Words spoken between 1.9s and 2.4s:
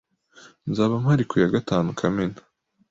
Kamena.